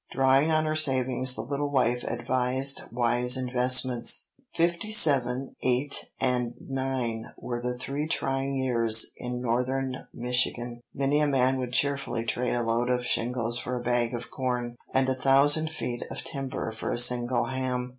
[0.09, 4.31] Drawing on her savings the little wife advised wise investments.
[4.39, 4.45] II.
[4.67, 10.81] Fifty seven, eight, and nine were the three trying years in Northern Michigan.
[10.91, 14.75] Many a man would cheerfully trade a load of shingles for a bag of corn,
[14.91, 17.89] and a thousand feet of timber for a single ham.